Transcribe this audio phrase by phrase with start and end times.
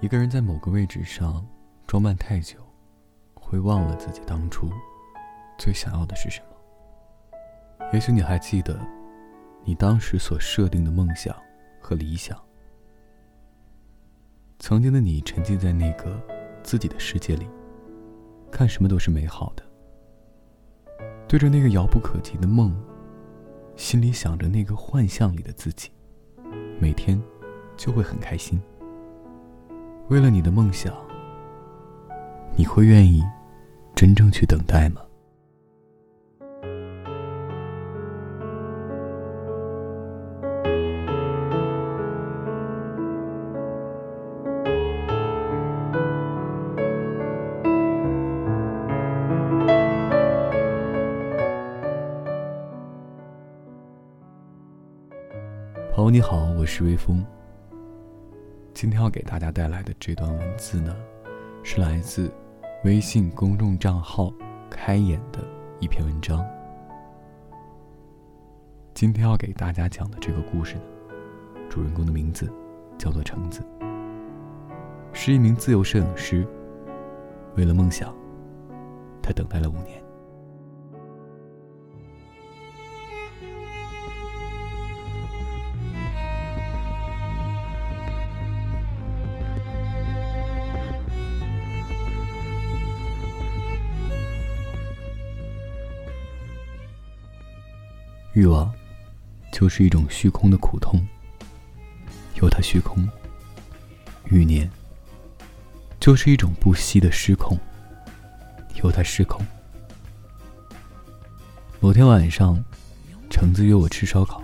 [0.00, 1.46] 一个人在某个位置上
[1.86, 2.56] 装扮太久，
[3.34, 4.70] 会忘了自己当初
[5.58, 7.86] 最想要的是什么。
[7.92, 8.80] 也许你还记得，
[9.62, 11.36] 你当时所设定的梦想
[11.78, 12.40] 和理想。
[14.58, 16.18] 曾经的你沉浸在那个
[16.62, 17.46] 自己的世界里，
[18.50, 19.62] 看什么都是美好的，
[21.28, 22.74] 对着那个遥不可及的梦，
[23.76, 25.90] 心里想着那个幻象里的自己，
[26.80, 27.22] 每天
[27.76, 28.58] 就会很开心。
[30.10, 30.92] 为了你的梦想，
[32.56, 33.22] 你会愿意
[33.94, 35.00] 真正去等待吗？
[55.92, 57.24] 朋友你好，我是微风。
[58.80, 60.96] 今天要给大家带来的这段文字呢，
[61.62, 62.32] 是来自
[62.82, 64.32] 微信公众账号
[64.72, 65.46] “开眼”的
[65.80, 66.42] 一篇文章。
[68.94, 70.82] 今天要给大家讲的这个故事呢，
[71.68, 72.50] 主人公的名字
[72.96, 73.62] 叫做橙子，
[75.12, 76.48] 是一名自由摄影师。
[77.56, 78.16] 为了梦想，
[79.20, 80.02] 他等待了五年。
[98.40, 98.72] 欲望，
[99.52, 100.98] 就是一种虚空的苦痛。
[102.36, 103.06] 有它虚空；
[104.30, 104.66] 欲念，
[106.00, 107.58] 就是一种不息的失控。
[108.82, 109.46] 有它失控。
[111.80, 112.64] 某天晚上，
[113.28, 114.42] 橙子约我吃烧烤，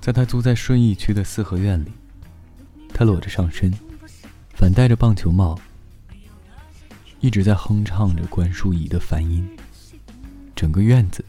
[0.00, 1.92] 在他租在顺义区的四合院里，
[2.92, 3.72] 他裸着上身，
[4.52, 5.56] 反戴着棒球帽，
[7.20, 9.48] 一直在哼唱着关淑怡的《梵音》，
[10.56, 11.24] 整个院子。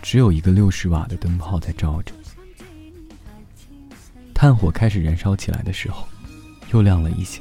[0.00, 2.14] 只有一个六十瓦的灯泡在照着，
[4.32, 6.08] 炭火开始燃烧起来的时候，
[6.72, 7.40] 又亮了一些。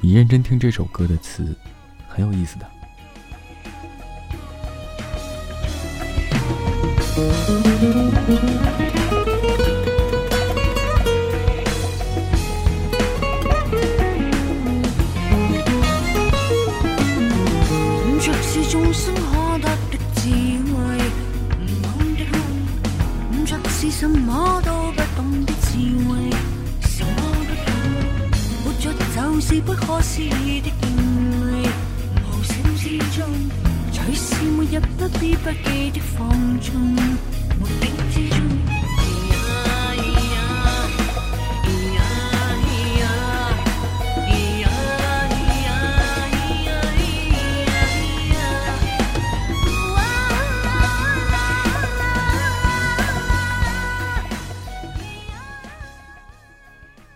[0.00, 1.56] 你认真听这首歌的词，
[2.08, 2.70] 很有意思的。
[29.60, 31.68] 不可思议的艳丽。
[32.24, 33.26] 无声之中，
[33.92, 36.28] 随时没日不必不羁的放
[36.60, 36.74] 纵，
[37.60, 38.40] 无影之中。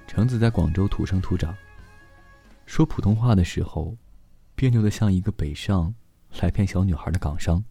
[0.07, 1.55] 橙子在广州土生土长，
[2.81, 3.95] 说普通话的时候，
[4.55, 5.95] 别扭的像一个北上
[6.41, 7.63] 来骗小女孩的港商。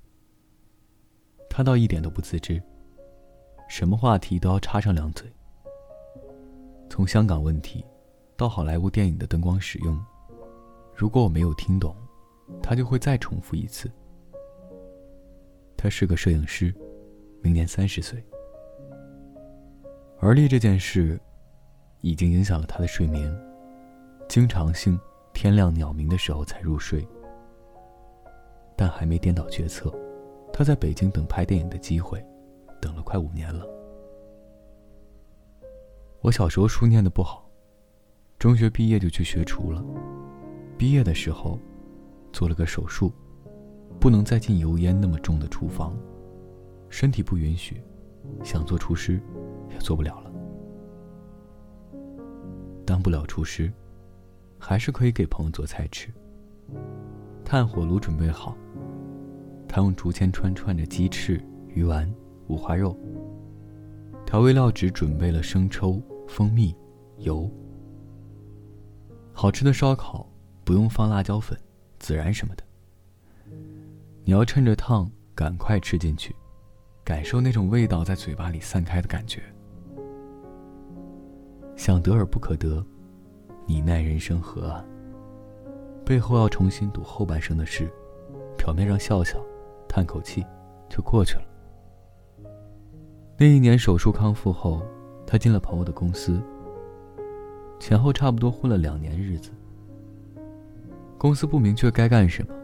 [1.50, 2.62] 他倒一点都不自知，
[3.68, 5.28] 什么话题都要插上两嘴。
[6.92, 7.84] 从香港问题，
[8.38, 10.00] 到好莱坞电影的灯光使用，
[10.94, 11.96] 如果我没有听懂，
[12.62, 13.92] 他就会再重复一次。
[15.76, 16.72] 他是个摄影师，
[17.42, 18.24] 明年三十岁，
[20.20, 21.20] 而立这件事。
[22.02, 23.30] 已经影响了他的睡眠，
[24.30, 24.98] 经常性
[25.34, 27.06] 天亮鸟鸣的时候才入睡。
[28.78, 29.92] 但还没颠倒决策，
[30.54, 32.24] 他在北京等拍电影的机会，
[32.80, 33.66] 等了快五年了。
[36.22, 37.50] 我小时候书念的不好，
[38.38, 39.84] 中学毕业就去学厨了。
[40.78, 41.60] 毕业的时候，
[42.32, 43.12] 做了个手术，
[44.00, 45.98] 不能再进油烟那么重的厨房，
[46.88, 47.82] 身体不允许，
[48.44, 49.20] 想做厨师，
[49.72, 50.32] 也做不了了。
[52.86, 53.72] 当不了厨师，
[54.60, 56.14] 还是可以给朋友做菜吃。
[57.44, 58.56] 炭火炉准备好，
[59.68, 62.14] 他用竹签穿串着鸡翅、鱼丸、
[62.48, 62.96] 五花肉。
[64.26, 66.76] 调味料只准备了生抽、蜂蜜、
[67.18, 67.50] 油。
[69.34, 70.30] 好吃的烧烤
[70.64, 71.58] 不用放辣椒粉、
[72.00, 72.64] 孜然什么的。
[74.24, 76.36] 你要趁着烫赶快吃进去，
[77.04, 79.42] 感受那种味道在嘴巴里散开的感觉。
[81.76, 82.86] 想得而不可得，
[83.70, 84.84] 你奈人生何啊？
[86.04, 87.88] 背后要重新读后半生的事，
[88.58, 89.40] 表面上笑笑，
[89.88, 90.44] 叹口气，
[90.90, 91.44] 就过去了。
[93.38, 94.82] 那一年手术康复后，
[95.24, 96.42] 他进了朋友的公司，
[97.80, 99.52] 前后差不多混了两年日子。
[101.16, 102.56] 公司不明确该干什么，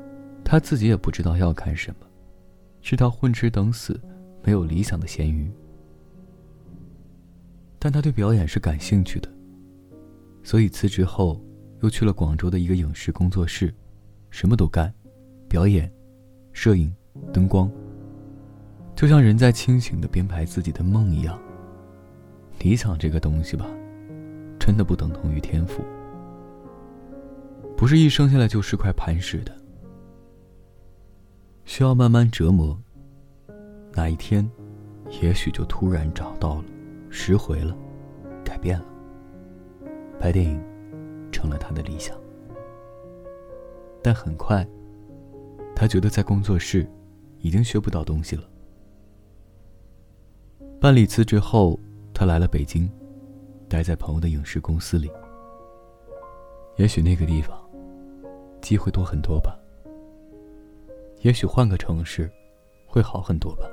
[0.44, 2.08] 他自己也不知道要干什么，
[2.82, 4.02] 是条混吃等死、
[4.44, 5.52] 没有理想的咸鱼。
[7.78, 9.30] 但他对表演是感兴趣的，
[10.46, 11.42] 所以辞职后
[11.82, 13.74] 又去了广州的一个影视工作室，
[14.30, 14.94] 什么都干，
[15.50, 15.92] 表演、
[16.54, 16.94] 摄影、
[17.34, 17.70] 灯光。
[18.96, 21.38] 就像人在清醒的编排自己的梦一样。
[22.60, 23.66] 理想这个东西吧，
[24.60, 25.84] 真的不等同于天赋。
[27.76, 29.52] 不是一生下来就是块磐石的，
[31.66, 32.80] 需要慢慢折磨。
[33.94, 34.48] 哪一天，
[35.24, 36.66] 也许就突然找到了，
[37.10, 37.76] 拾回了，
[38.44, 38.86] 改变了。
[40.20, 40.62] 拍电影，
[41.32, 42.20] 成了他的理想。
[44.02, 44.68] 但很快，
[45.76, 46.90] 他觉得在工作室，
[47.40, 48.44] 已经学不到东西了。
[50.80, 51.80] 办理辞职后，
[52.14, 52.90] 他来了北京，
[53.68, 55.12] 待在朋友的影视公司里。
[56.78, 57.60] 也许那个地方。
[58.62, 59.56] 机会多很多吧，
[61.22, 62.28] 也许换个城市，
[62.88, 63.70] 会好很多吧。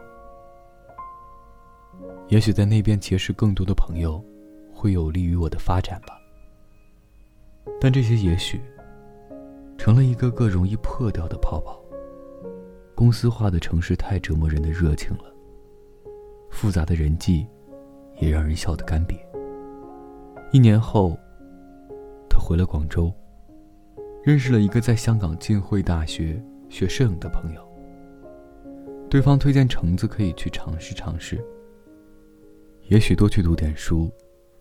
[2.28, 4.22] 也许在那边结识更多的朋友，
[4.70, 6.21] 会有利于我的发展吧。
[7.82, 8.60] 但这些也许，
[9.76, 11.82] 成了一个个容易破掉的泡泡。
[12.94, 15.24] 公司化的城市太折磨人的热情了，
[16.48, 17.44] 复杂的人际，
[18.20, 19.16] 也让人笑得干瘪。
[20.52, 21.18] 一年后，
[22.30, 23.12] 他回了广州。
[24.22, 27.68] 认识了一个在香港浸会大学学摄影的朋友。
[29.10, 31.44] 对方推荐橙子可以去尝试尝试。
[32.82, 34.08] 也许多去读点书，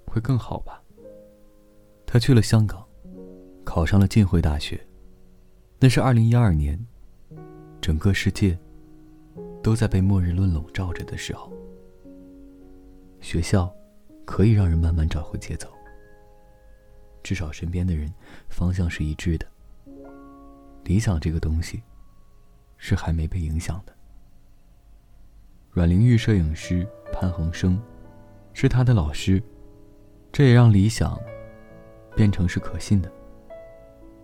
[0.08, 0.82] 会更好吧。
[2.08, 2.84] 他去了香港，
[3.64, 4.80] 考上了浸会大学。
[5.80, 6.80] 那是二零一二年，
[7.80, 8.58] 整个世界
[9.64, 11.52] 都在被末日论笼罩着的时候。
[13.20, 13.74] 学校
[14.26, 15.68] 可以让人慢慢找回节奏。
[17.24, 18.12] 至少身边的人
[18.50, 19.48] 方向是一致的。
[20.84, 21.84] 理想这个东西，
[22.78, 23.94] 是还没被影响的。
[25.70, 27.80] 阮玲玉摄影师潘恒生，
[28.54, 29.42] 是他的老师，
[30.32, 31.20] 这也让理想
[32.16, 33.12] 变成是可信的。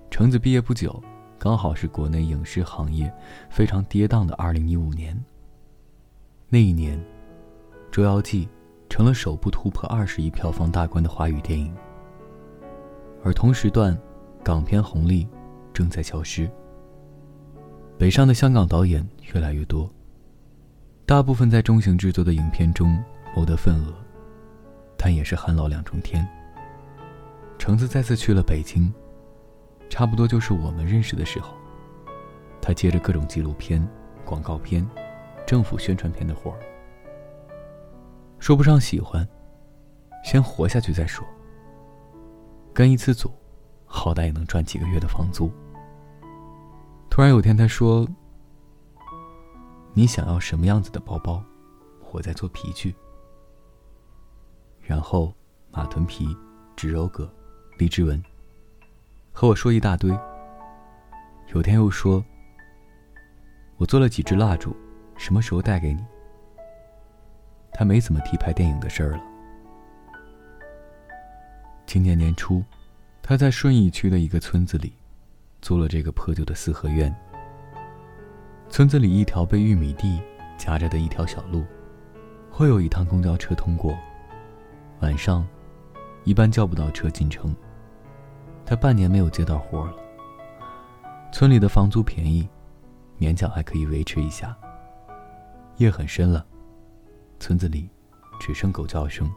[0.09, 1.01] 橙子毕业不久，
[1.38, 3.13] 刚好是国内影视行业
[3.50, 5.18] 非常跌宕的二零一五年。
[6.50, 6.98] 那一年，
[7.92, 8.45] 《捉妖记》
[8.89, 11.75] 成了首部突破二十亿票房大关的华语电影。
[13.24, 13.95] 而同时段，
[14.44, 15.27] 港片红利
[15.74, 16.50] 正在消失。
[17.98, 19.92] 北上的香港导演越来越多，
[21.06, 22.98] 大部分在中型制作的影片中
[23.36, 23.94] 谋得份额，
[24.98, 26.27] 但也是寒老两重天。
[27.59, 28.92] 橙子再次去了北京，
[29.89, 31.54] 差不多就是我们认识的时候。
[32.62, 33.86] 他接着各种纪录片、
[34.25, 34.86] 广告片、
[35.45, 36.60] 政府宣传片的活儿，
[38.39, 39.25] 说不上喜欢，
[40.24, 41.25] 先活下去再说。
[42.74, 43.31] 跟一次组，
[43.86, 45.50] 好歹也能赚几个月的房租。
[47.10, 48.06] 突然有天，他说
[49.95, 51.42] ：“你想要什么样子的包包？
[52.12, 52.94] 我在做皮具。”
[54.83, 55.33] 然后
[55.72, 56.28] 马臀皮、
[56.75, 57.28] 植鞣革、
[57.78, 58.22] 荔枝纹，
[59.39, 60.12] 和我说一大堆。
[61.54, 62.25] 有天又说
[63.78, 64.75] ：“我做了几支蜡烛，
[65.16, 66.04] 什么时候带给你？”
[67.72, 69.21] 他没怎么提拍电影的事儿了。
[71.85, 72.64] 今年年初，
[73.21, 74.92] 他在顺义区的一个村子里，
[75.61, 77.16] 租了这个破旧的四合院。
[78.71, 80.19] 村子里一条被玉米地
[80.57, 81.64] 夹着的一条小路，
[82.50, 83.95] 会有一趟公交车通过。
[85.02, 85.47] 晚上，
[86.23, 87.56] 一般叫不到车进城。
[88.69, 89.94] 他半年没有接到活了。
[91.31, 92.45] 村里的房租便宜，
[93.18, 94.54] 勉强还可以维持一下。
[95.78, 96.45] 夜很深了，
[97.40, 97.90] 村子里
[98.42, 99.31] 只剩狗叫声。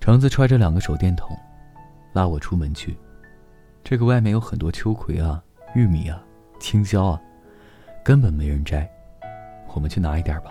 [0.00, 1.36] 橙子揣着两个手电筒，
[2.14, 2.96] 拉我出门去。
[3.82, 5.44] 这个外面有很多秋葵啊、
[5.74, 6.24] 玉米啊、
[6.58, 7.20] 青椒啊，
[8.02, 8.90] 根本没人摘。
[9.74, 10.50] 我们去拿一点吧。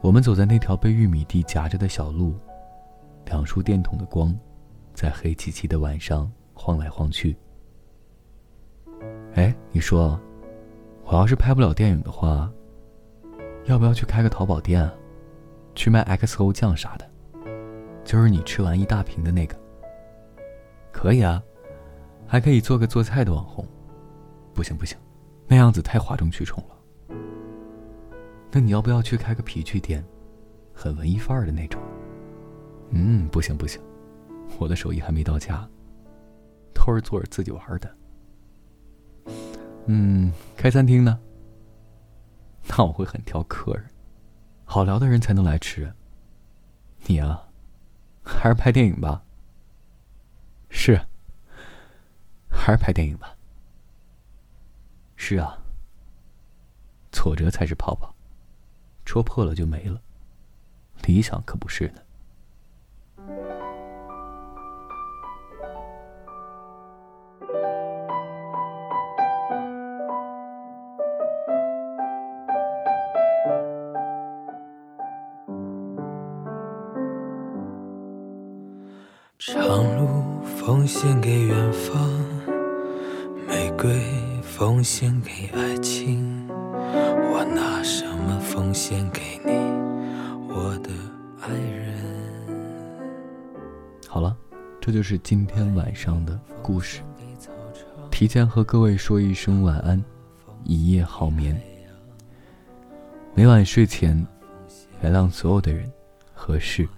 [0.00, 2.34] 我们走在那条被玉米地夹着的小路，
[3.30, 4.36] 两束电筒的光，
[4.92, 7.36] 在黑漆漆的晚上晃来晃去。
[9.34, 10.18] 哎，你说，
[11.04, 12.50] 我要是拍不了电影的话，
[13.66, 14.90] 要不要去开个淘宝店？
[15.76, 17.08] 去卖 XO 酱啥的？
[18.04, 19.56] 就是你吃完一大瓶的那个，
[20.90, 21.40] 可以啊，
[22.26, 23.64] 还可以做个做菜的网红。
[24.52, 24.98] 不行不行，
[25.46, 27.16] 那样子太哗众取宠了。
[28.50, 30.04] 那你要不要去开个皮具店，
[30.74, 31.80] 很文艺范儿的那种？
[32.90, 33.80] 嗯，不行不行，
[34.58, 35.68] 我的手艺还没到家，
[36.74, 37.96] 都是做着自己玩的。
[39.86, 41.18] 嗯，开餐厅呢？
[42.68, 43.84] 那我会很挑客人，
[44.64, 45.92] 好聊的人才能来吃。
[47.06, 47.46] 你啊。
[48.22, 49.24] 还是拍电影吧。
[50.68, 51.00] 是，
[52.48, 53.34] 还是拍电影吧。
[55.16, 55.58] 是啊，
[57.10, 58.14] 挫折才是泡泡，
[59.04, 60.00] 戳破了就没了。
[61.06, 62.00] 理想可不是呢。
[79.62, 82.08] 长路奉献给远方，
[83.46, 83.92] 玫瑰
[84.42, 89.52] 奉献给爱情，我拿什么奉献给你，
[90.48, 90.90] 我的
[91.42, 91.94] 爱人？
[94.08, 94.34] 好了，
[94.80, 97.02] 这就是今天晚上的故事。
[98.10, 100.02] 提前和各位说一声晚安，
[100.64, 101.60] 一夜好眠。
[103.34, 104.26] 每晚睡前，
[105.02, 105.86] 原谅所有的人
[106.32, 106.88] 和事。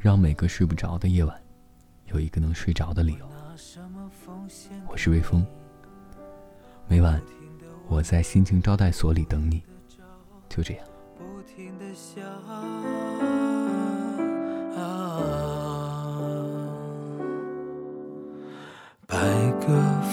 [0.00, 1.38] 让每个睡不着的夜晚，
[2.06, 3.30] 有一个能睡着的理由。
[4.88, 5.44] 我是微风，
[6.88, 7.20] 每晚
[7.86, 9.62] 我在心情招待所里等你，
[10.48, 10.86] 就这样。
[19.06, 19.18] 白
[19.60, 19.66] 鸽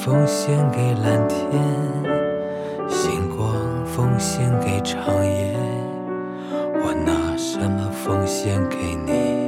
[0.04, 1.50] 奉献给蓝天，
[2.90, 5.58] 星光奉献给长夜，
[6.74, 9.48] 我拿什么奉献给你？